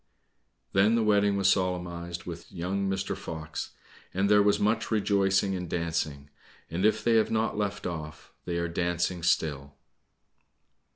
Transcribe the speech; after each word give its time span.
Then 0.73 0.95
the 0.95 1.03
wedding 1.03 1.37
was 1.37 1.47
solemnized 1.47 2.23
with 2.23 2.51
young 2.51 2.89
Mr. 2.89 3.15
Fox, 3.15 3.73
and 4.15 4.31
there 4.31 4.41
was 4.41 4.59
much 4.59 4.89
rejoicing 4.89 5.55
and 5.55 5.69
dancing; 5.69 6.31
and 6.71 6.85
if 6.87 7.03
they 7.03 7.17
have 7.17 7.29
not 7.29 7.55
left 7.55 7.85
off, 7.85 8.33
they 8.45 8.57
are 8.57 8.67
dancing 8.67 9.21
still. 9.21 9.75